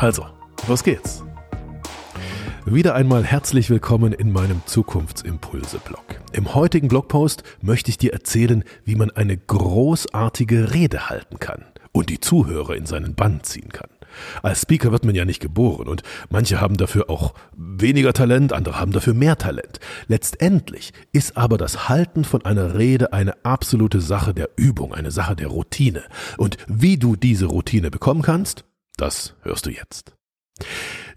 [0.00, 0.24] Also,
[0.66, 1.22] los geht's.
[2.64, 6.22] Wieder einmal herzlich willkommen in meinem Zukunftsimpulse-Blog.
[6.32, 12.08] Im heutigen Blogpost möchte ich dir erzählen, wie man eine großartige Rede halten kann und
[12.08, 13.90] die Zuhörer in seinen Bann ziehen kann.
[14.42, 18.80] Als Speaker wird man ja nicht geboren und manche haben dafür auch weniger Talent, andere
[18.80, 19.80] haben dafür mehr Talent.
[20.08, 25.36] Letztendlich ist aber das Halten von einer Rede eine absolute Sache der Übung, eine Sache
[25.36, 26.04] der Routine.
[26.38, 28.64] Und wie du diese Routine bekommen kannst,
[28.96, 30.14] das hörst du jetzt.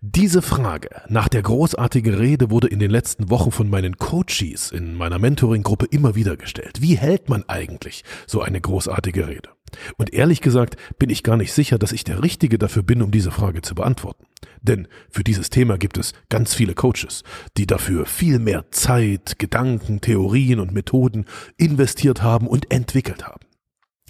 [0.02, 4.96] Diese Frage nach der großartigen Rede wurde in den letzten Wochen von meinen Coaches in
[4.96, 6.82] meiner Mentoring-Gruppe immer wieder gestellt.
[6.82, 9.50] Wie hält man eigentlich so eine großartige Rede?
[9.98, 13.12] Und ehrlich gesagt bin ich gar nicht sicher, dass ich der Richtige dafür bin, um
[13.12, 14.26] diese Frage zu beantworten.
[14.62, 17.24] Denn für dieses Thema gibt es ganz viele Coaches,
[17.58, 21.26] die dafür viel mehr Zeit, Gedanken, Theorien und Methoden
[21.58, 23.46] investiert haben und entwickelt haben.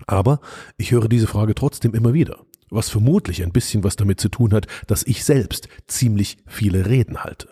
[0.07, 0.41] Aber
[0.77, 4.53] ich höre diese Frage trotzdem immer wieder was vermutlich ein bisschen was damit zu tun
[4.53, 7.49] hat, dass ich selbst ziemlich viele Reden halte.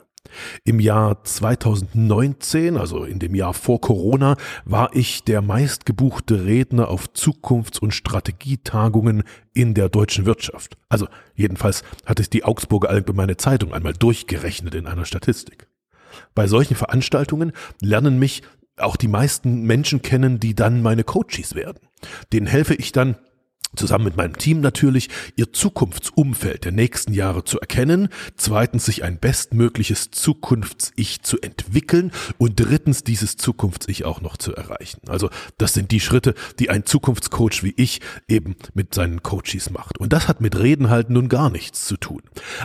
[0.63, 7.11] Im Jahr 2019, also in dem Jahr vor Corona, war ich der meistgebuchte Redner auf
[7.13, 10.77] Zukunfts- und Strategietagungen in der deutschen Wirtschaft.
[10.89, 15.67] Also jedenfalls hat es die Augsburger Allgemeine Zeitung einmal durchgerechnet in einer Statistik.
[16.35, 18.43] Bei solchen Veranstaltungen lernen mich
[18.77, 21.79] auch die meisten Menschen kennen, die dann meine Coaches werden.
[22.33, 23.15] Denen helfe ich dann
[23.75, 29.19] zusammen mit meinem Team natürlich, ihr Zukunftsumfeld der nächsten Jahre zu erkennen, zweitens sich ein
[29.19, 35.01] bestmögliches Zukunfts-Ich zu entwickeln und drittens dieses Zukunfts-Ich auch noch zu erreichen.
[35.07, 39.97] Also das sind die Schritte, die ein Zukunftscoach wie ich eben mit seinen Coaches macht.
[39.97, 42.21] Und das hat mit Reden halt nun gar nichts zu tun.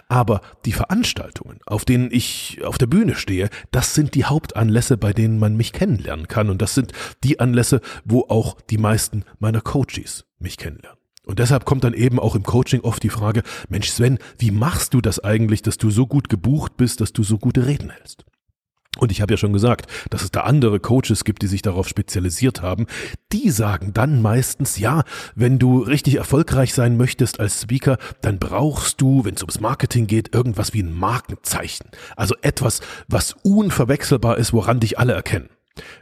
[0.08, 5.12] Aber die Veranstaltungen, auf denen ich auf der Bühne stehe, das sind die Hauptanlässe, bei
[5.12, 6.50] denen man mich kennenlernen kann.
[6.50, 11.00] Und das sind die Anlässe, wo auch die meisten meiner Coaches mich kennenlernen.
[11.24, 14.94] Und deshalb kommt dann eben auch im Coaching oft die Frage, Mensch Sven, wie machst
[14.94, 18.24] du das eigentlich, dass du so gut gebucht bist, dass du so gute Reden hältst?
[18.98, 21.86] Und ich habe ja schon gesagt, dass es da andere Coaches gibt, die sich darauf
[21.88, 22.86] spezialisiert haben.
[23.32, 25.02] Die sagen dann meistens, ja,
[25.34, 30.06] wenn du richtig erfolgreich sein möchtest als Speaker, dann brauchst du, wenn es ums Marketing
[30.06, 31.90] geht, irgendwas wie ein Markenzeichen.
[32.16, 35.50] Also etwas, was unverwechselbar ist, woran dich alle erkennen.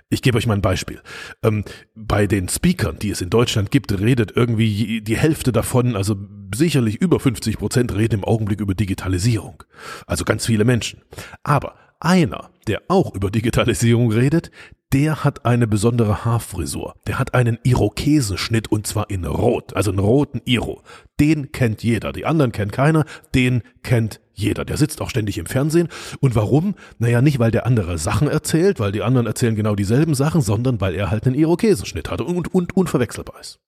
[0.08, 1.00] Ich gebe euch mal ein Beispiel.
[1.42, 1.64] Ähm,
[1.94, 6.16] bei den Speakern, die es in Deutschland gibt, redet irgendwie die Hälfte davon, also
[6.54, 9.62] sicherlich über 50 Prozent reden im Augenblick über Digitalisierung.
[10.06, 11.02] Also ganz viele Menschen.
[11.42, 14.50] Aber einer, der auch über Digitalisierung redet,
[14.92, 16.94] der hat eine besondere Haarfrisur.
[17.09, 20.82] Der hat einen Irokesenschnitt und zwar in Rot, also einen roten Iro.
[21.19, 22.12] Den kennt jeder.
[22.12, 23.04] Die anderen kennt keiner.
[23.34, 24.64] Den kennt jeder.
[24.64, 25.88] Der sitzt auch ständig im Fernsehen.
[26.20, 26.76] Und warum?
[26.98, 30.81] Naja, nicht, weil der andere Sachen erzählt, weil die anderen erzählen genau dieselben Sachen, sondern
[30.81, 33.59] weil er halt einen Irokesenschnitt hat und, und unverwechselbar ist.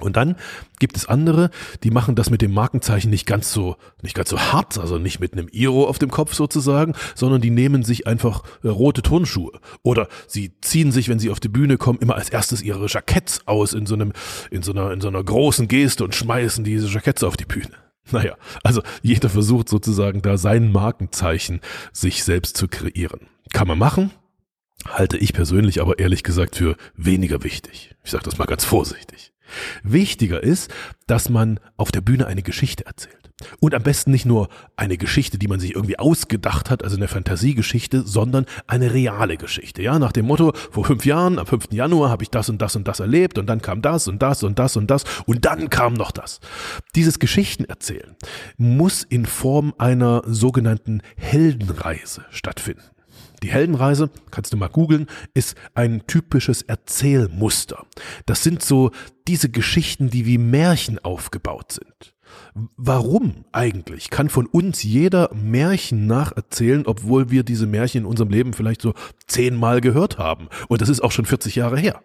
[0.00, 0.36] Und dann
[0.78, 1.50] gibt es andere,
[1.82, 5.18] die machen das mit dem Markenzeichen nicht ganz so, nicht ganz so hart, also nicht
[5.18, 9.58] mit einem Iro auf dem Kopf sozusagen, sondern die nehmen sich einfach äh, rote Turnschuhe.
[9.82, 13.46] Oder sie ziehen sich, wenn sie auf die Bühne kommen, immer als erstes ihre Jacketts
[13.46, 14.12] aus in so einem,
[14.50, 17.70] in so einer, in so einer großen Geste und schmeißen diese Jacketts auf die Bühne.
[18.10, 21.60] Naja, also jeder versucht sozusagen da sein Markenzeichen
[21.92, 23.28] sich selbst zu kreieren.
[23.52, 24.12] Kann man machen,
[24.86, 27.94] halte ich persönlich aber ehrlich gesagt für weniger wichtig.
[28.04, 29.32] Ich sage das mal ganz vorsichtig.
[29.82, 30.72] Wichtiger ist,
[31.06, 33.18] dass man auf der Bühne eine Geschichte erzählt.
[33.60, 37.06] Und am besten nicht nur eine Geschichte, die man sich irgendwie ausgedacht hat, also eine
[37.06, 39.80] Fantasiegeschichte, sondern eine reale Geschichte.
[39.82, 41.68] Ja, nach dem Motto, vor fünf Jahren, am 5.
[41.70, 44.42] Januar habe ich das und das und das erlebt und dann kam das und das
[44.42, 46.40] und das und das und dann kam noch das.
[46.96, 48.16] Dieses Geschichtenerzählen
[48.56, 52.82] muss in Form einer sogenannten Heldenreise stattfinden.
[53.42, 57.86] Die Heldenreise, kannst du mal googeln, ist ein typisches Erzählmuster.
[58.26, 58.90] Das sind so
[59.26, 62.14] diese Geschichten, die wie Märchen aufgebaut sind.
[62.76, 68.52] Warum eigentlich kann von uns jeder Märchen nacherzählen, obwohl wir diese Märchen in unserem Leben
[68.52, 68.94] vielleicht so
[69.26, 70.48] zehnmal gehört haben?
[70.68, 72.02] Und das ist auch schon 40 Jahre her.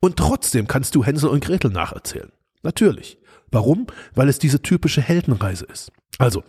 [0.00, 2.30] Und trotzdem kannst du Hänsel und Gretel nacherzählen.
[2.62, 3.18] Natürlich.
[3.50, 3.86] Warum?
[4.14, 5.92] Weil es diese typische Heldenreise ist.
[6.18, 6.42] Also,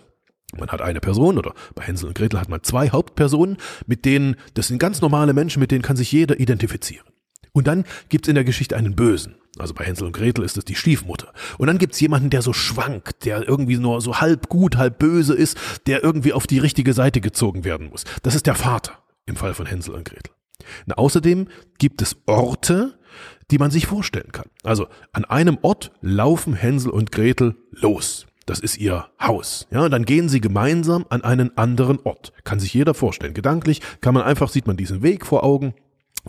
[0.56, 4.36] man hat eine Person oder bei Hänsel und Gretel hat man zwei Hauptpersonen, mit denen,
[4.54, 7.06] das sind ganz normale Menschen, mit denen kann sich jeder identifizieren.
[7.52, 9.36] Und dann gibt's in der Geschichte einen Bösen.
[9.58, 11.34] Also bei Hänsel und Gretel ist es die Stiefmutter.
[11.58, 15.34] Und dann gibt's jemanden, der so schwankt, der irgendwie nur so halb gut, halb böse
[15.34, 15.58] ist,
[15.88, 18.04] der irgendwie auf die richtige Seite gezogen werden muss.
[18.22, 20.34] Das ist der Vater im Fall von Hänsel und Gretel.
[20.86, 21.48] Na, außerdem
[21.80, 23.00] gibt es Orte,
[23.50, 24.50] die man sich vorstellen kann.
[24.64, 28.27] Also an einem Ort laufen Hänsel und Gretel los.
[28.48, 29.68] Das ist ihr Haus.
[29.72, 32.32] Ja, dann gehen sie gemeinsam an einen anderen Ort.
[32.46, 33.34] Kann sich jeder vorstellen.
[33.34, 35.76] Gedanklich kann man einfach, sieht man diesen Weg vor Augen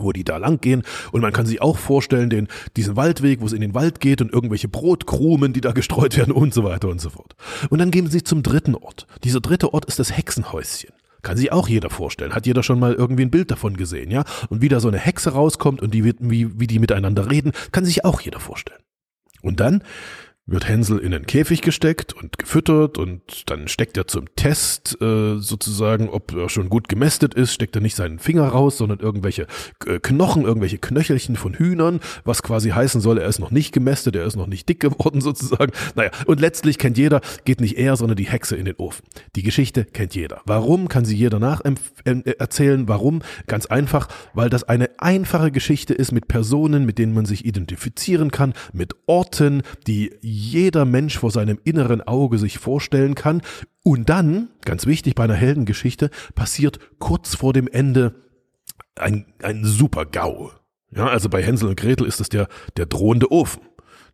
[0.01, 3.45] wo die da lang gehen und man kann sich auch vorstellen, den, diesen Waldweg, wo
[3.45, 6.87] es in den Wald geht und irgendwelche Brotkrumen, die da gestreut werden und so weiter
[6.87, 7.35] und so fort.
[7.69, 9.07] Und dann gehen sie zum dritten Ort.
[9.25, 10.91] Dieser dritte Ort ist das Hexenhäuschen.
[11.21, 12.33] Kann sich auch jeder vorstellen.
[12.33, 14.23] Hat jeder schon mal irgendwie ein Bild davon gesehen, ja?
[14.47, 17.83] Und wie da so eine Hexe rauskommt und die, wie, wie die miteinander reden, kann
[17.83, 18.79] sich auch jeder vorstellen.
[19.41, 19.83] Und dann
[20.51, 25.37] wird Hänsel in einen Käfig gesteckt und gefüttert und dann steckt er zum Test äh,
[25.37, 29.47] sozusagen, ob er schon gut gemästet ist, steckt er nicht seinen Finger raus, sondern irgendwelche
[29.85, 34.15] äh, Knochen, irgendwelche Knöchelchen von Hühnern, was quasi heißen soll, er ist noch nicht gemästet,
[34.15, 35.71] er ist noch nicht dick geworden sozusagen.
[35.95, 39.05] Naja, und letztlich kennt jeder, geht nicht er, sondern die Hexe in den Ofen.
[39.35, 40.41] Die Geschichte kennt jeder.
[40.45, 42.87] Warum kann sie jeder nacherzählen?
[42.87, 43.21] Warum?
[43.47, 48.31] Ganz einfach, weil das eine einfache Geschichte ist mit Personen, mit denen man sich identifizieren
[48.31, 53.41] kann, mit Orten, die jeder Mensch vor seinem inneren Auge sich vorstellen kann.
[53.83, 58.15] Und dann, ganz wichtig bei einer Heldengeschichte, passiert kurz vor dem Ende
[58.95, 60.51] ein, ein super GAU.
[60.95, 62.47] Ja, also bei Hänsel und Gretel ist es der,
[62.77, 63.61] der drohende Ofen.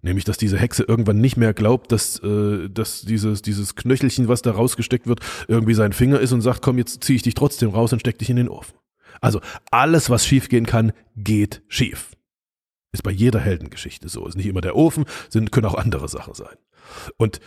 [0.01, 4.41] Nämlich, dass diese Hexe irgendwann nicht mehr glaubt, dass, äh, dass dieses, dieses Knöchelchen, was
[4.41, 7.69] da rausgesteckt wird, irgendwie sein Finger ist und sagt, komm, jetzt ziehe ich dich trotzdem
[7.69, 8.75] raus und steck dich in den Ofen.
[9.21, 9.39] Also
[9.71, 12.11] alles, was schiefgehen kann, geht schief.
[12.95, 14.25] Ist bei jeder Heldengeschichte so.
[14.25, 16.55] Ist nicht immer der Ofen, sind, können auch andere Sachen sein.
[17.17, 17.41] Und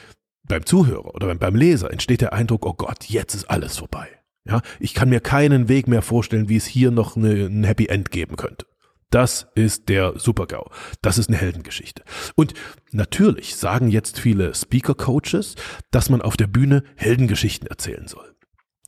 [0.45, 4.09] beim Zuhörer oder beim, Leser entsteht der Eindruck, oh Gott, jetzt ist alles vorbei.
[4.45, 7.87] Ja, ich kann mir keinen Weg mehr vorstellen, wie es hier noch eine, ein Happy
[7.87, 8.67] End geben könnte.
[9.09, 10.71] Das ist der Supergau.
[11.00, 12.03] Das ist eine Heldengeschichte.
[12.35, 12.53] Und
[12.93, 15.55] natürlich sagen jetzt viele Speaker-Coaches,
[15.91, 18.35] dass man auf der Bühne Heldengeschichten erzählen soll.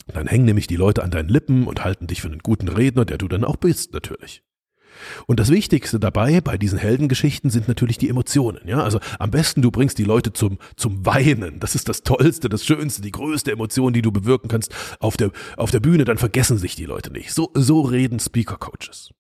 [0.08, 3.06] Dann hängen nämlich die Leute an deinen Lippen und halten dich für einen guten Redner,
[3.06, 4.42] der du dann auch bist, natürlich.
[5.26, 8.66] Und das Wichtigste dabei bei diesen Heldengeschichten sind natürlich die Emotionen.
[8.66, 11.60] Ja, also am besten du bringst die Leute zum zum Weinen.
[11.60, 15.30] Das ist das Tollste, das Schönste, die größte Emotion, die du bewirken kannst auf der
[15.56, 16.04] auf der Bühne.
[16.04, 17.32] Dann vergessen sich die Leute nicht.
[17.32, 19.10] So so reden Speaker Coaches.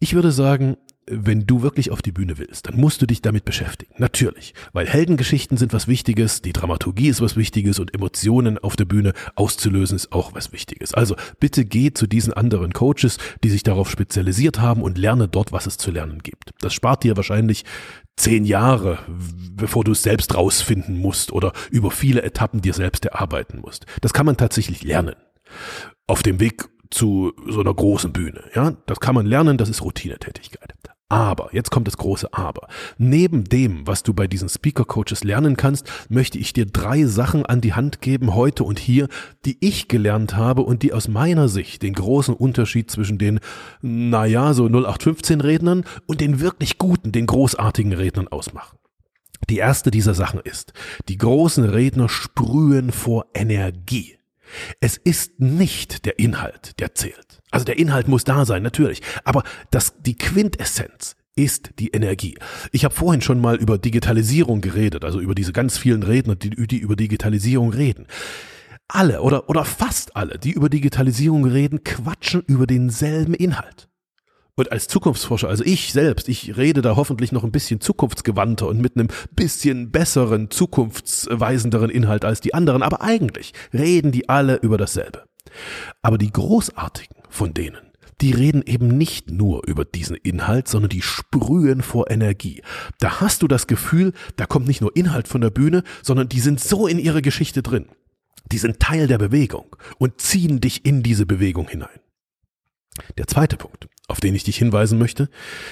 [0.00, 3.44] Ich würde sagen, wenn du wirklich auf die Bühne willst, dann musst du dich damit
[3.44, 3.94] beschäftigen.
[3.98, 4.54] Natürlich.
[4.72, 9.12] Weil Heldengeschichten sind was Wichtiges, die Dramaturgie ist was Wichtiges und Emotionen auf der Bühne
[9.34, 10.94] auszulösen ist auch was Wichtiges.
[10.94, 15.52] Also bitte geh zu diesen anderen Coaches, die sich darauf spezialisiert haben und lerne dort,
[15.52, 16.52] was es zu lernen gibt.
[16.60, 17.64] Das spart dir wahrscheinlich
[18.16, 18.98] zehn Jahre,
[19.52, 23.86] bevor du es selbst rausfinden musst oder über viele Etappen dir selbst erarbeiten musst.
[24.00, 25.16] Das kann man tatsächlich lernen.
[26.06, 28.44] Auf dem Weg zu so einer großen Bühne.
[28.54, 30.74] Ja, das kann man lernen, das ist Routinetätigkeit.
[31.10, 32.66] Aber, jetzt kommt das große Aber.
[32.96, 37.44] Neben dem, was du bei diesen Speaker Coaches lernen kannst, möchte ich dir drei Sachen
[37.44, 39.08] an die Hand geben, heute und hier,
[39.44, 43.40] die ich gelernt habe und die aus meiner Sicht den großen Unterschied zwischen den,
[43.82, 48.78] naja, so 0815 Rednern und den wirklich guten, den großartigen Rednern ausmachen.
[49.50, 50.72] Die erste dieser Sachen ist,
[51.08, 54.16] die großen Redner sprühen vor Energie.
[54.80, 57.23] Es ist nicht der Inhalt, der zählt.
[57.54, 59.00] Also der Inhalt muss da sein, natürlich.
[59.24, 62.36] Aber das, die Quintessenz ist die Energie.
[62.72, 66.50] Ich habe vorhin schon mal über Digitalisierung geredet, also über diese ganz vielen Redner, die,
[66.50, 68.06] die über Digitalisierung reden.
[68.86, 73.88] Alle oder, oder fast alle, die über Digitalisierung reden, quatschen über denselben Inhalt.
[74.56, 78.80] Und als Zukunftsforscher, also ich selbst, ich rede da hoffentlich noch ein bisschen zukunftsgewandter und
[78.80, 84.78] mit einem bisschen besseren, zukunftsweisenderen Inhalt als die anderen, aber eigentlich reden die alle über
[84.78, 85.24] dasselbe.
[86.02, 91.02] Aber die Großartigen von denen, die reden eben nicht nur über diesen Inhalt, sondern die
[91.02, 92.62] sprühen vor Energie.
[92.98, 96.40] Da hast du das Gefühl, da kommt nicht nur Inhalt von der Bühne, sondern die
[96.40, 97.86] sind so in ihre Geschichte drin.
[98.52, 102.00] Die sind Teil der Bewegung und ziehen dich in diese Bewegung hinein.
[103.18, 105.28] Der zweite Punkt auf den ich dich hinweisen möchte,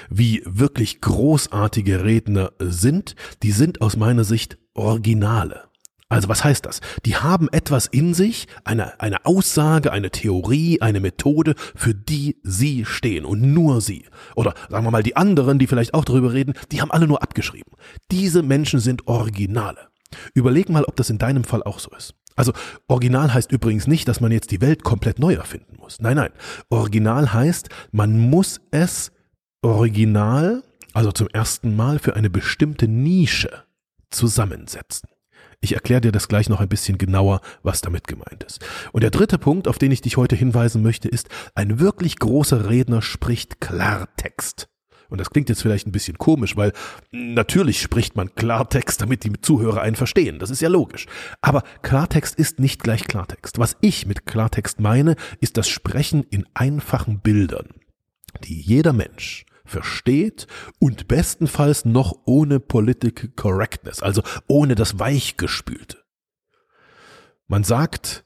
[0.09, 5.65] wie wirklich großartige Redner sind, die sind aus meiner Sicht Originale.
[6.13, 6.83] Also was heißt das?
[7.07, 12.85] Die haben etwas in sich, eine, eine Aussage, eine Theorie, eine Methode, für die sie
[12.85, 14.05] stehen und nur sie.
[14.37, 17.23] Oder sagen wir mal, die anderen, die vielleicht auch darüber reden, die haben alle nur
[17.23, 17.73] abgeschrieben.
[18.11, 19.89] Diese Menschen sind Originale.
[20.35, 22.15] Überleg mal, ob das in deinem Fall auch so ist.
[22.37, 22.53] Also
[22.89, 25.99] original heißt übrigens nicht, dass man jetzt die Welt komplett neu erfinden muss.
[25.99, 26.33] Nein, nein.
[26.69, 29.13] Original heißt, man muss es
[29.63, 33.65] original, also zum ersten Mal für eine bestimmte Nische
[34.11, 35.09] zusammensetzen.
[35.63, 38.59] Ich erkläre dir das gleich noch ein bisschen genauer, was damit gemeint ist.
[38.91, 42.69] Und der dritte Punkt, auf den ich dich heute hinweisen möchte, ist, ein wirklich großer
[42.69, 44.69] Redner spricht Klartext.
[45.09, 46.73] Und das klingt jetzt vielleicht ein bisschen komisch, weil
[47.13, 50.41] natürlich spricht man Klartext, damit die Zuhörer einen verstehen.
[50.41, 51.07] Das ist ja logisch.
[51.41, 53.61] Aber Klartext ist nicht gleich Klartext.
[53.61, 57.69] Was ich mit Klartext meine, ist das Sprechen in einfachen Bildern,
[58.43, 60.47] die jeder Mensch versteht
[60.79, 65.99] und bestenfalls noch ohne Political Correctness, also ohne das Weichgespülte.
[67.49, 68.25] Man sagt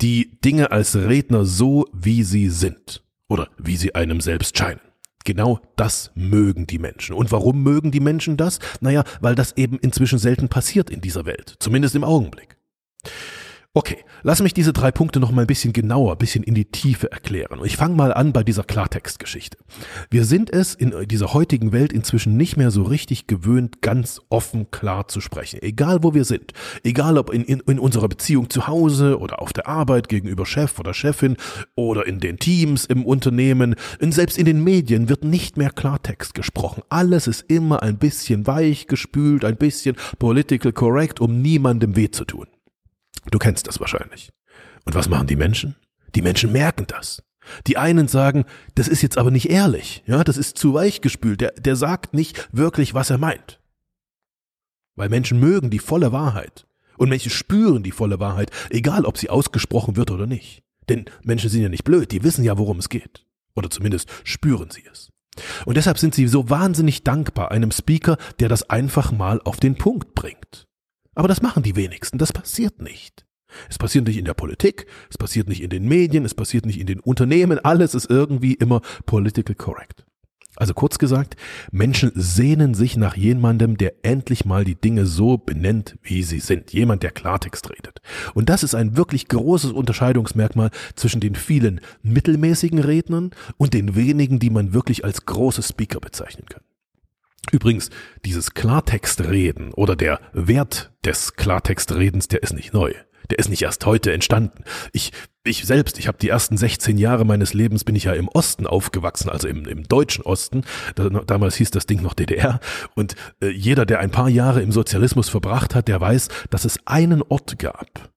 [0.00, 4.80] die Dinge als Redner so, wie sie sind oder wie sie einem selbst scheinen.
[5.24, 7.16] Genau das mögen die Menschen.
[7.16, 8.58] Und warum mögen die Menschen das?
[8.80, 12.58] Naja, weil das eben inzwischen selten passiert in dieser Welt, zumindest im Augenblick.
[13.76, 16.66] Okay, lass mich diese drei Punkte noch mal ein bisschen genauer, ein bisschen in die
[16.66, 17.58] Tiefe erklären.
[17.64, 19.58] Ich fange mal an bei dieser Klartextgeschichte.
[20.10, 24.70] Wir sind es in dieser heutigen Welt inzwischen nicht mehr so richtig gewöhnt, ganz offen
[24.70, 25.60] klar zu sprechen.
[25.60, 26.52] Egal wo wir sind.
[26.84, 30.78] Egal ob in, in, in unserer Beziehung zu Hause oder auf der Arbeit gegenüber Chef
[30.78, 31.36] oder Chefin
[31.74, 33.74] oder in den Teams im Unternehmen.
[33.98, 36.84] Selbst in den Medien wird nicht mehr Klartext gesprochen.
[36.90, 42.24] Alles ist immer ein bisschen weich gespült, ein bisschen political correct, um niemandem weh zu
[42.24, 42.46] tun.
[43.30, 44.30] Du kennst das wahrscheinlich.
[44.84, 45.76] Und was machen die Menschen?
[46.14, 47.22] Die Menschen merken das.
[47.66, 51.40] Die einen sagen, das ist jetzt aber nicht ehrlich, ja, das ist zu weich gespült,
[51.40, 53.60] der, der sagt nicht wirklich, was er meint.
[54.96, 56.66] Weil Menschen mögen die volle Wahrheit.
[56.96, 60.62] Und Menschen spüren die volle Wahrheit, egal ob sie ausgesprochen wird oder nicht.
[60.88, 63.26] Denn Menschen sind ja nicht blöd, die wissen ja, worum es geht.
[63.56, 65.10] Oder zumindest spüren sie es.
[65.64, 69.76] Und deshalb sind sie so wahnsinnig dankbar einem Speaker, der das einfach mal auf den
[69.76, 70.68] Punkt bringt.
[71.14, 73.24] Aber das machen die wenigsten, das passiert nicht.
[73.70, 76.80] Es passiert nicht in der Politik, es passiert nicht in den Medien, es passiert nicht
[76.80, 80.04] in den Unternehmen, alles ist irgendwie immer political correct.
[80.56, 81.34] Also kurz gesagt,
[81.72, 86.72] Menschen sehnen sich nach jemandem, der endlich mal die Dinge so benennt, wie sie sind.
[86.72, 88.00] Jemand, der Klartext redet.
[88.34, 94.38] Und das ist ein wirklich großes Unterscheidungsmerkmal zwischen den vielen mittelmäßigen Rednern und den wenigen,
[94.38, 96.62] die man wirklich als große Speaker bezeichnen kann.
[97.52, 97.90] Übrigens,
[98.24, 102.92] dieses Klartextreden oder der Wert des Klartextredens, der ist nicht neu.
[103.30, 104.64] Der ist nicht erst heute entstanden.
[104.92, 105.12] Ich,
[105.44, 108.66] ich selbst, ich habe die ersten 16 Jahre meines Lebens bin ich ja im Osten
[108.66, 110.62] aufgewachsen, also im, im deutschen Osten.
[110.94, 112.60] Da, damals hieß das Ding noch DDR.
[112.94, 116.78] Und äh, jeder, der ein paar Jahre im Sozialismus verbracht hat, der weiß, dass es
[116.86, 118.10] einen Ort gab,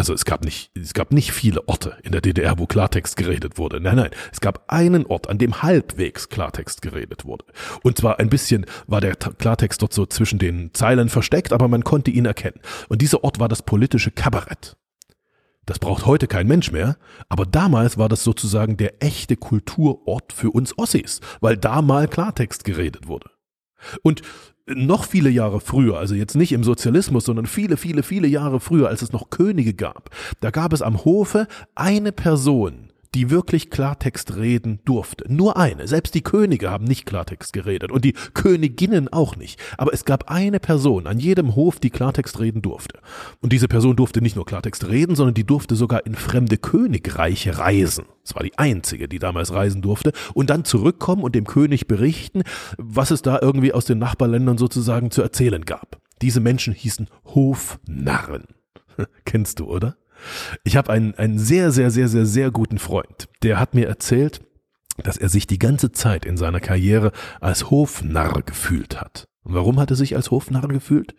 [0.00, 3.58] also es gab nicht, es gab nicht viele Orte in der DDR, wo Klartext geredet
[3.58, 3.80] wurde.
[3.80, 7.44] Nein, nein, es gab einen Ort, an dem halbwegs Klartext geredet wurde.
[7.82, 11.84] Und zwar ein bisschen war der Klartext dort so zwischen den Zeilen versteckt, aber man
[11.84, 12.60] konnte ihn erkennen.
[12.88, 14.78] Und dieser Ort war das politische Kabarett.
[15.66, 16.96] Das braucht heute kein Mensch mehr,
[17.28, 22.64] aber damals war das sozusagen der echte Kulturort für uns Ossis, weil da mal Klartext
[22.64, 23.30] geredet wurde.
[24.02, 24.22] Und
[24.74, 28.88] noch viele Jahre früher, also jetzt nicht im Sozialismus, sondern viele, viele, viele Jahre früher,
[28.88, 30.10] als es noch Könige gab,
[30.40, 35.24] da gab es am Hofe eine Person, die wirklich Klartext reden durfte.
[35.32, 35.88] Nur eine.
[35.88, 39.58] Selbst die Könige haben nicht Klartext geredet und die Königinnen auch nicht.
[39.78, 43.00] Aber es gab eine Person an jedem Hof, die Klartext reden durfte.
[43.40, 47.58] Und diese Person durfte nicht nur Klartext reden, sondern die durfte sogar in fremde Königreiche
[47.58, 48.04] reisen.
[48.24, 52.42] Es war die einzige, die damals reisen durfte und dann zurückkommen und dem König berichten,
[52.78, 56.00] was es da irgendwie aus den Nachbarländern sozusagen zu erzählen gab.
[56.22, 58.44] Diese Menschen hießen Hofnarren.
[59.24, 59.96] Kennst du, oder?
[60.64, 63.28] Ich habe einen, einen sehr, sehr, sehr, sehr, sehr guten Freund.
[63.42, 64.40] Der hat mir erzählt,
[65.02, 69.26] dass er sich die ganze Zeit in seiner Karriere als Hofnarr gefühlt hat.
[69.42, 71.14] Und warum hat er sich als Hofnarr gefühlt?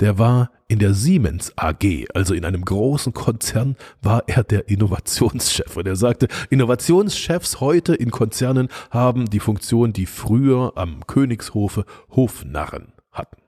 [0.00, 5.76] Der war in der Siemens AG, also in einem großen Konzern, war er der Innovationschef.
[5.76, 12.94] Und er sagte, Innovationschefs heute in Konzernen haben die Funktion, die früher am Königshofe Hofnarren
[13.12, 13.42] hatten.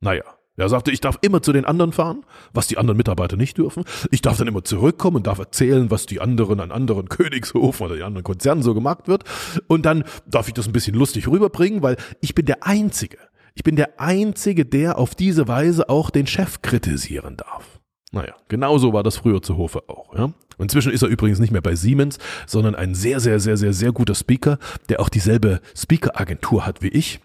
[0.00, 0.24] Naja,
[0.56, 3.84] er sagte, ich darf immer zu den anderen fahren, was die anderen Mitarbeiter nicht dürfen.
[4.10, 7.96] Ich darf dann immer zurückkommen und darf erzählen, was die anderen an anderen Königshofen oder
[7.96, 9.24] die anderen Konzernen so gemacht wird.
[9.66, 13.16] Und dann darf ich das ein bisschen lustig rüberbringen, weil ich bin der Einzige.
[13.54, 17.80] Ich bin der Einzige, der auf diese Weise auch den Chef kritisieren darf.
[18.12, 20.14] Naja, genauso war das früher zu Hofe auch.
[20.14, 20.32] Ja?
[20.58, 23.92] Inzwischen ist er übrigens nicht mehr bei Siemens, sondern ein sehr, sehr, sehr, sehr, sehr
[23.92, 24.58] guter Speaker,
[24.90, 27.20] der auch dieselbe Speaker-Agentur hat wie ich.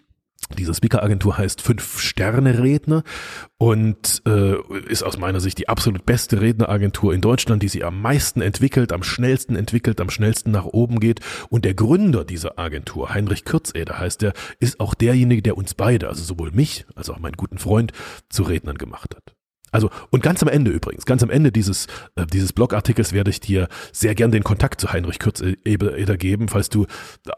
[0.56, 3.02] Diese Speaker-Agentur heißt Fünf-Sterne-Redner
[3.58, 4.54] und äh,
[4.88, 8.92] ist aus meiner Sicht die absolut beste Redneragentur in Deutschland, die sie am meisten entwickelt,
[8.92, 11.20] am schnellsten entwickelt, am schnellsten nach oben geht.
[11.50, 16.08] Und der Gründer dieser Agentur, Heinrich Kürzeder heißt er, ist auch derjenige, der uns beide,
[16.08, 17.92] also sowohl mich als auch meinen guten Freund,
[18.30, 19.37] zu Rednern gemacht hat.
[19.70, 23.40] Also, und ganz am Ende übrigens, ganz am Ende dieses, äh, dieses Blogartikels werde ich
[23.40, 26.86] dir sehr gern den Kontakt zu Heinrich Kürzeder geben, falls du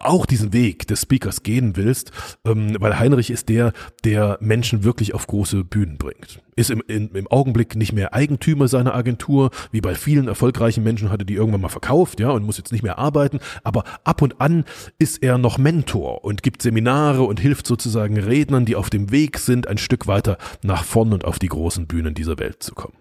[0.00, 2.12] auch diesen Weg des Speakers gehen willst,
[2.44, 3.72] ähm, weil Heinrich ist der,
[4.04, 8.68] der Menschen wirklich auf große Bühnen bringt ist im, in, im Augenblick nicht mehr Eigentümer
[8.68, 12.58] seiner Agentur, wie bei vielen erfolgreichen Menschen hatte die irgendwann mal verkauft, ja, und muss
[12.58, 14.64] jetzt nicht mehr arbeiten, aber ab und an
[14.98, 19.38] ist er noch Mentor und gibt Seminare und hilft sozusagen Rednern, die auf dem Weg
[19.38, 22.94] sind, ein Stück weiter nach vorn und auf die großen Bühnen dieser Welt zu kommen.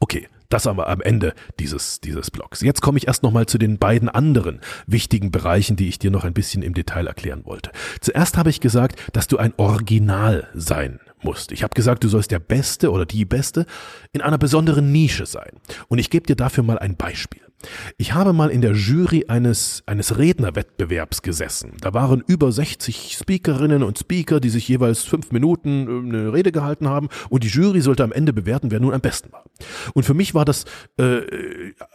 [0.00, 2.60] Okay, das aber am Ende dieses, dieses Blogs.
[2.60, 6.24] Jetzt komme ich erst nochmal zu den beiden anderen wichtigen Bereichen, die ich dir noch
[6.24, 7.70] ein bisschen im Detail erklären wollte.
[8.00, 11.52] Zuerst habe ich gesagt, dass du ein Original sein musst.
[11.52, 13.66] Ich habe gesagt, du sollst der Beste oder die Beste
[14.12, 15.52] in einer besonderen Nische sein.
[15.88, 17.40] Und ich gebe dir dafür mal ein Beispiel.
[17.96, 21.72] Ich habe mal in der Jury eines, eines Rednerwettbewerbs gesessen.
[21.80, 26.52] Da waren über 60 Speakerinnen und Speaker, die sich jeweils fünf Minuten äh, eine Rede
[26.52, 29.44] gehalten haben und die Jury sollte am Ende bewerten, wer nun am besten war.
[29.94, 30.64] Und für mich war das
[30.98, 31.20] äh,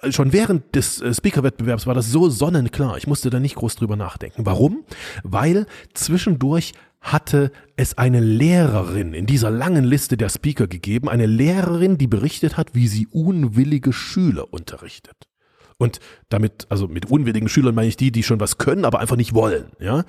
[0.10, 2.98] schon während des äh, Speakerwettbewerbs war das so sonnenklar.
[2.98, 4.46] Ich musste da nicht groß drüber nachdenken.
[4.46, 4.84] Warum?
[5.24, 11.98] Weil zwischendurch hatte es eine Lehrerin in dieser langen Liste der Speaker gegeben, eine Lehrerin,
[11.98, 15.30] die berichtet hat, wie sie unwillige Schüler unterrichtet.
[15.78, 19.16] Und damit, also mit unwilligen Schülern meine ich die, die schon was können, aber einfach
[19.16, 20.04] nicht wollen, ja.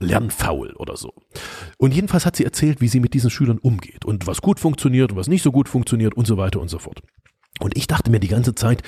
[0.00, 1.14] Lernfaul oder so.
[1.78, 5.12] Und jedenfalls hat sie erzählt, wie sie mit diesen Schülern umgeht und was gut funktioniert
[5.12, 7.02] und was nicht so gut funktioniert und so weiter und so fort.
[7.60, 8.82] Und ich dachte mir die ganze Zeit,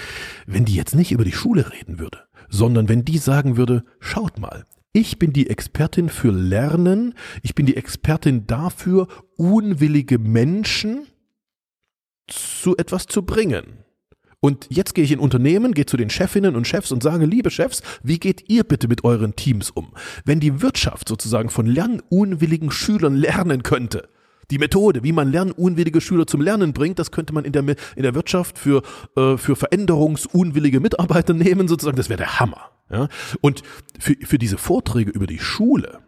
[0.47, 4.39] wenn die jetzt nicht über die Schule reden würde, sondern wenn die sagen würde, schaut
[4.41, 11.09] mal, ich bin die Expertin für Lernen, ich bin die Expertin dafür, unwillige Menschen
[12.29, 13.85] zu etwas zu bringen.
[14.39, 17.51] Und jetzt gehe ich in Unternehmen, gehe zu den Chefinnen und Chefs und sage, liebe
[17.51, 19.95] Chefs, wie geht ihr bitte mit euren Teams um?
[20.25, 24.09] Wenn die Wirtschaft sozusagen von lernunwilligen Schülern lernen könnte,
[24.51, 28.03] die Methode, wie man lernunwillige Schüler zum Lernen bringt, das könnte man in der, in
[28.03, 28.83] der Wirtschaft für,
[29.17, 32.71] äh, für veränderungsunwillige Mitarbeiter nehmen, sozusagen, das wäre der Hammer.
[32.91, 33.09] Ja?
[33.41, 33.63] Und
[33.99, 36.01] für, für diese Vorträge über die Schule,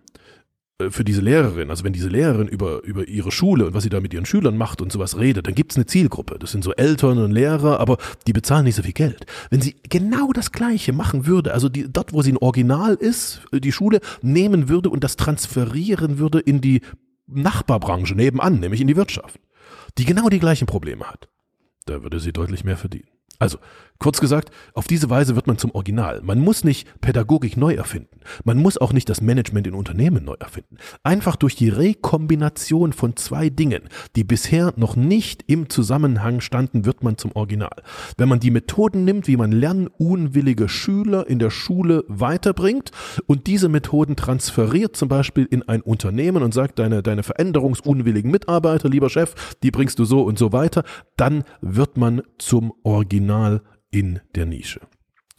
[0.79, 3.89] äh, für diese Lehrerin, also wenn diese Lehrerin über, über ihre Schule und was sie
[3.89, 6.39] da mit ihren Schülern macht und sowas redet, dann gibt es eine Zielgruppe.
[6.39, 9.27] Das sind so Eltern und Lehrer, aber die bezahlen nicht so viel Geld.
[9.51, 13.43] Wenn sie genau das Gleiche machen würde, also die, dort, wo sie ein Original ist,
[13.53, 16.83] äh, die Schule nehmen würde und das transferieren würde in die
[17.27, 19.41] Nachbarbranche nebenan, nämlich in die Wirtschaft,
[19.99, 21.29] die genau die gleichen Probleme hat,
[21.87, 23.09] da würde sie deutlich mehr verdienen.
[23.39, 23.59] Also,
[23.99, 26.21] kurz gesagt, auf diese Weise wird man zum Original.
[26.23, 28.21] Man muss nicht Pädagogik neu erfinden.
[28.45, 30.77] Man muss auch nicht das Management in Unternehmen neu erfinden.
[31.03, 33.83] Einfach durch die Rekombination von zwei Dingen,
[34.17, 37.83] die bisher noch nicht im Zusammenhang standen, wird man zum Original.
[38.17, 42.91] Wenn man die Methoden nimmt, wie man lernunwillige Schüler in der Schule weiterbringt
[43.27, 48.89] und diese Methoden transferiert zum Beispiel in ein Unternehmen und sagt, deine, deine veränderungsunwilligen Mitarbeiter,
[48.89, 50.85] lieber Chef, die bringst du so und so weiter,
[51.17, 53.07] dann wird man zum Original.
[53.07, 54.81] Original in der Nische.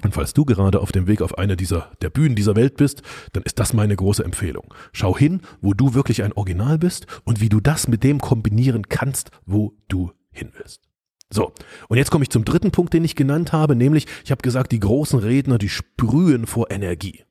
[0.04, 3.02] Und falls du gerade auf dem Weg auf eine dieser der Bühnen dieser Welt bist,
[3.34, 4.74] dann ist das meine große Empfehlung.
[4.92, 8.90] Schau hin, wo du wirklich ein Original bist und wie du das mit dem kombinieren
[8.90, 10.82] kannst, wo du hin willst.
[11.30, 11.52] So,
[11.90, 14.72] und jetzt komme ich zum dritten Punkt, den ich genannt habe, nämlich ich habe gesagt,
[14.72, 17.24] die großen Redner, die sprühen vor Energie.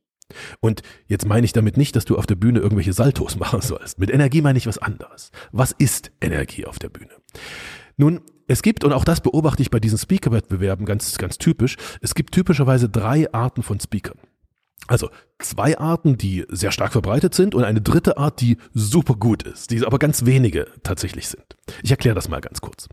[0.60, 3.98] Und jetzt meine ich damit nicht, dass du auf der Bühne irgendwelche Saltos machen sollst.
[3.98, 5.30] Mit Energie meine ich was anderes.
[5.52, 7.12] Was ist Energie auf der Bühne?
[7.96, 12.14] Nun, es gibt, und auch das beobachte ich bei diesen Speaker-Wettbewerben ganz, ganz typisch, es
[12.14, 14.18] gibt typischerweise drei Arten von Speakern.
[14.88, 19.42] Also zwei Arten, die sehr stark verbreitet sind und eine dritte Art, die super gut
[19.42, 21.56] ist, die aber ganz wenige tatsächlich sind.
[21.82, 22.88] Ich erkläre das mal ganz kurz.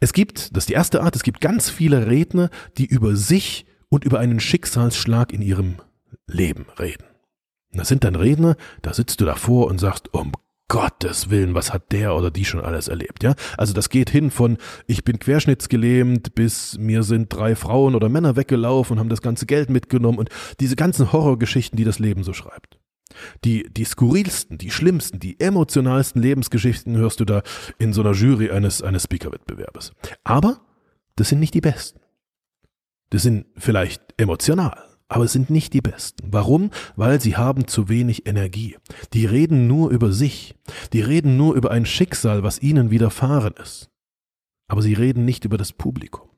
[0.00, 3.66] Es gibt, das ist die erste Art, es gibt ganz viele Redner, die über sich
[3.88, 5.76] und über einen Schicksalsschlag in ihrem
[6.26, 7.04] Leben reden.
[7.72, 10.32] Das sind dann Redner, da sitzt du davor und sagst, um
[10.68, 13.34] Gottes Willen, was hat der oder die schon alles erlebt, ja?
[13.56, 18.36] Also das geht hin von ich bin querschnittsgelähmt bis mir sind drei Frauen oder Männer
[18.36, 20.28] weggelaufen und haben das ganze Geld mitgenommen und
[20.60, 22.78] diese ganzen Horrorgeschichten, die das Leben so schreibt.
[23.44, 27.42] Die, die skurrilsten, die schlimmsten, die emotionalsten Lebensgeschichten hörst du da
[27.78, 29.92] in so einer Jury eines, eines Speaker-Wettbewerbes.
[30.24, 30.60] Aber
[31.16, 32.00] das sind nicht die besten.
[33.10, 36.28] Das sind vielleicht emotional, aber es sind nicht die Besten.
[36.30, 36.70] Warum?
[36.96, 38.76] Weil sie haben zu wenig Energie.
[39.14, 40.54] Die reden nur über sich.
[40.92, 43.88] Die reden nur über ein Schicksal, was ihnen widerfahren ist.
[44.68, 46.28] Aber sie reden nicht über das Publikum.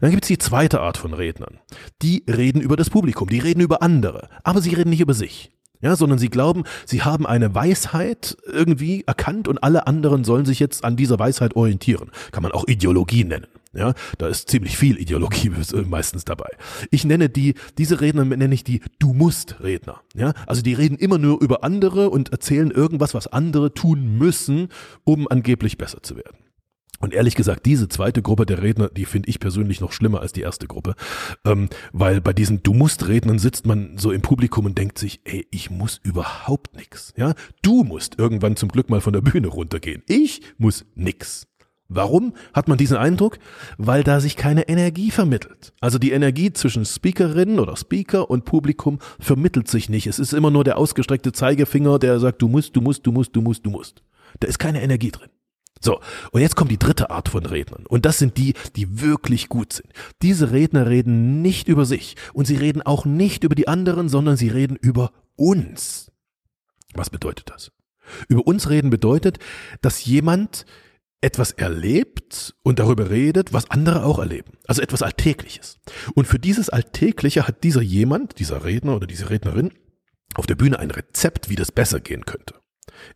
[0.00, 1.58] Dann gibt es die zweite Art von Rednern.
[2.02, 5.50] Die reden über das Publikum, die reden über andere, aber sie reden nicht über sich.
[5.80, 10.58] Ja, sondern sie glauben, sie haben eine Weisheit irgendwie erkannt und alle anderen sollen sich
[10.58, 12.10] jetzt an dieser Weisheit orientieren.
[12.30, 13.48] Kann man auch Ideologie nennen.
[13.74, 15.50] Ja, da ist ziemlich viel Ideologie
[15.88, 16.50] meistens dabei.
[16.90, 20.00] Ich nenne die, diese Redner nenne ich die Du musst Redner.
[20.14, 24.68] Ja, also die reden immer nur über andere und erzählen irgendwas, was andere tun müssen,
[25.04, 26.44] um angeblich besser zu werden.
[27.00, 30.32] Und ehrlich gesagt, diese zweite Gruppe der Redner, die finde ich persönlich noch schlimmer als
[30.32, 30.94] die erste Gruppe,
[31.44, 35.20] ähm, weil bei diesen Du musst Rednern sitzt man so im Publikum und denkt sich,
[35.24, 37.12] ey, ich muss überhaupt nix.
[37.16, 40.02] Ja, du musst irgendwann zum Glück mal von der Bühne runtergehen.
[40.06, 41.46] Ich muss nix.
[41.88, 43.38] Warum hat man diesen Eindruck?
[43.76, 45.74] Weil da sich keine Energie vermittelt.
[45.80, 50.06] Also die Energie zwischen Speakerin oder Speaker und Publikum vermittelt sich nicht.
[50.06, 53.36] Es ist immer nur der ausgestreckte Zeigefinger, der sagt, du musst, du musst, du musst,
[53.36, 54.02] du musst, du musst.
[54.40, 55.28] Da ist keine Energie drin.
[55.80, 56.00] So,
[56.32, 57.84] und jetzt kommt die dritte Art von Rednern.
[57.86, 59.88] Und das sind die, die wirklich gut sind.
[60.22, 64.38] Diese Redner reden nicht über sich und sie reden auch nicht über die anderen, sondern
[64.38, 66.10] sie reden über uns.
[66.94, 67.70] Was bedeutet das?
[68.28, 69.38] Über uns reden bedeutet,
[69.82, 70.64] dass jemand
[71.20, 74.52] etwas erlebt und darüber redet, was andere auch erleben.
[74.66, 75.78] Also etwas Alltägliches.
[76.14, 79.72] Und für dieses Alltägliche hat dieser jemand, dieser Redner oder diese Rednerin
[80.34, 82.54] auf der Bühne ein Rezept, wie das besser gehen könnte.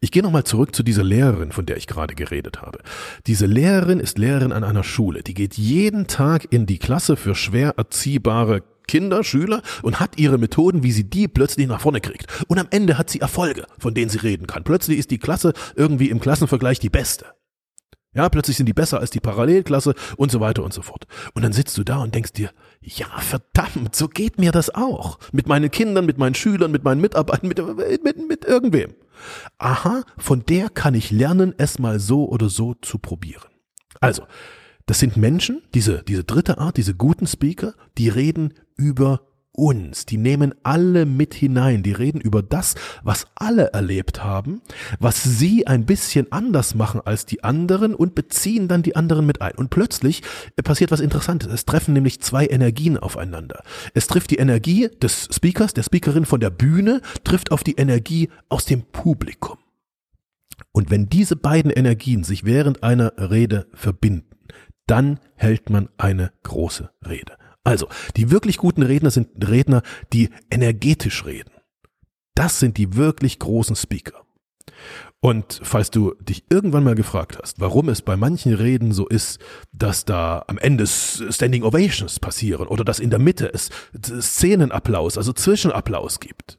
[0.00, 2.78] Ich gehe nochmal zurück zu dieser Lehrerin, von der ich gerade geredet habe.
[3.26, 5.22] Diese Lehrerin ist Lehrerin an einer Schule.
[5.22, 10.38] Die geht jeden Tag in die Klasse für schwer erziehbare Kinder, Schüler und hat ihre
[10.38, 12.26] Methoden, wie sie die plötzlich nach vorne kriegt.
[12.48, 14.64] Und am Ende hat sie Erfolge, von denen sie reden kann.
[14.64, 17.26] Plötzlich ist die Klasse irgendwie im Klassenvergleich die beste.
[18.18, 21.06] Ja, plötzlich sind die besser als die Parallelklasse und so weiter und so fort.
[21.34, 22.50] Und dann sitzt du da und denkst dir,
[22.80, 25.20] ja, verdammt, so geht mir das auch.
[25.30, 27.62] Mit meinen Kindern, mit meinen Schülern, mit meinen Mitarbeitern, mit,
[28.02, 28.94] mit, mit irgendwem.
[29.58, 33.52] Aha, von der kann ich lernen, es mal so oder so zu probieren.
[34.00, 34.24] Also,
[34.86, 39.20] das sind Menschen, diese, diese dritte Art, diese guten Speaker, die reden über
[39.58, 44.62] uns, die nehmen alle mit hinein, die reden über das, was alle erlebt haben,
[45.00, 49.42] was sie ein bisschen anders machen als die anderen und beziehen dann die anderen mit
[49.42, 49.56] ein.
[49.56, 50.22] Und plötzlich
[50.62, 51.52] passiert was Interessantes.
[51.52, 53.62] Es treffen nämlich zwei Energien aufeinander.
[53.94, 58.30] Es trifft die Energie des Speakers, der Speakerin von der Bühne, trifft auf die Energie
[58.48, 59.58] aus dem Publikum.
[60.72, 64.36] Und wenn diese beiden Energien sich während einer Rede verbinden,
[64.86, 67.36] dann hält man eine große Rede.
[67.68, 69.82] Also, die wirklich guten Redner sind Redner,
[70.14, 71.50] die energetisch reden.
[72.34, 74.24] Das sind die wirklich großen Speaker.
[75.20, 79.38] Und falls du dich irgendwann mal gefragt hast, warum es bei manchen Reden so ist,
[79.70, 85.34] dass da am Ende Standing Ovations passieren oder dass in der Mitte es Szenenapplaus, also
[85.34, 86.56] Zwischenapplaus gibt,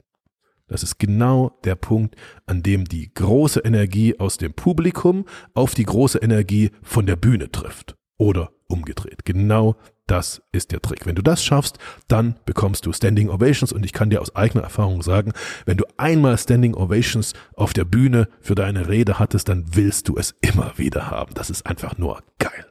[0.67, 5.85] das ist genau der Punkt, an dem die große Energie aus dem Publikum auf die
[5.85, 7.95] große Energie von der Bühne trifft.
[8.19, 9.25] Oder umgedreht.
[9.25, 9.75] Genau
[10.09, 11.05] das ist der Trick.
[11.05, 14.63] Wenn du das schaffst, dann bekommst du Standing Ovations und ich kann dir aus eigener
[14.63, 15.33] Erfahrung sagen,
[15.65, 20.17] wenn du einmal Standing Ovations auf der Bühne für deine Rede hattest, dann willst du
[20.17, 21.33] es immer wieder haben.
[21.35, 22.65] Das ist einfach nur geil.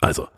[0.00, 0.28] Also,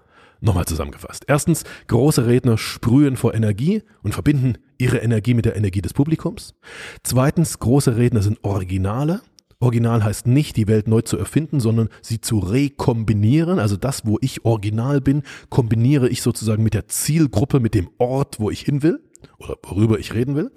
[0.41, 1.25] nochmal zusammengefasst.
[1.29, 6.55] Erstens, große Redner sprühen vor Energie und verbinden ihre Energie mit der Energie des Publikums.
[7.03, 9.23] Zweitens, große Redner sind Originale
[9.59, 13.59] Original heißt nicht, die Welt neu zu erfinden, sondern sie zu rekombinieren.
[13.59, 18.39] Also das, wo ich original bin, kombiniere ich sozusagen mit der Zielgruppe, mit dem Ort,
[18.39, 19.03] wo ich hin will
[19.39, 20.51] oder worüber ich reden will.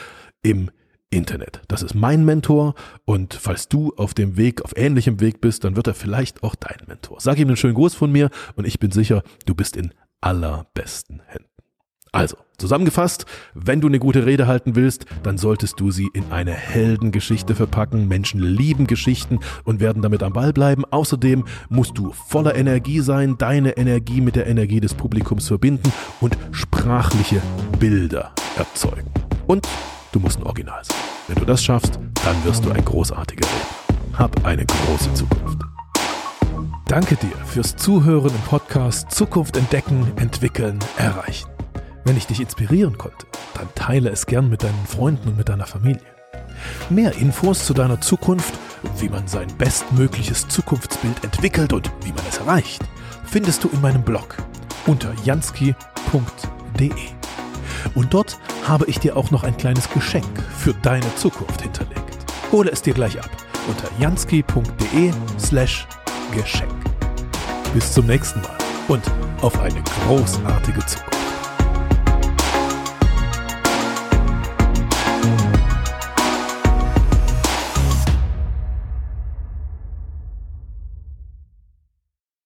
[0.44, 0.72] im
[1.12, 1.62] Internet.
[1.68, 2.74] Das ist mein Mentor
[3.06, 6.56] und falls du auf dem Weg, auf ähnlichem Weg bist, dann wird er vielleicht auch
[6.56, 7.20] dein Mentor.
[7.20, 11.22] Sag ihm einen schönen Gruß von mir und ich bin sicher, du bist in allerbesten
[11.28, 11.52] Händen.
[12.14, 16.52] Also, zusammengefasst, wenn du eine gute Rede halten willst, dann solltest du sie in eine
[16.52, 18.10] Heldengeschichte verpacken.
[18.10, 20.84] Menschen lieben Geschichten und werden damit am Ball bleiben.
[20.84, 26.38] Außerdem musst du voller Energie sein, deine Energie mit der Energie des Publikums verbinden und
[26.52, 27.42] sprachliche
[27.80, 29.10] Bilder erzeugen.
[29.48, 29.66] Und
[30.12, 30.98] Du musst ein Original sein.
[31.28, 34.20] Wenn du das schaffst, dann wirst du ein großartiger Redner.
[34.20, 35.60] Hab eine große Zukunft.
[36.86, 41.50] Danke dir fürs Zuhören im Podcast Zukunft entdecken, entwickeln, erreichen.
[42.04, 45.66] Wenn ich dich inspirieren konnte, dann teile es gern mit deinen Freunden und mit deiner
[45.66, 46.02] Familie.
[46.90, 48.54] Mehr Infos zu deiner Zukunft,
[48.98, 52.84] wie man sein bestmögliches Zukunftsbild entwickelt und wie man es erreicht,
[53.24, 54.36] findest du in meinem Blog
[54.86, 56.92] unter jansky.de.
[57.96, 60.26] Und dort habe ich dir auch noch ein kleines Geschenk
[60.58, 62.18] für deine Zukunft hinterlegt.
[62.52, 63.30] Hole es dir gleich ab
[63.68, 65.88] unter jansky.de slash
[66.32, 66.72] Geschenk.
[67.74, 69.04] Bis zum nächsten Mal und
[69.42, 71.11] auf eine großartige Zukunft.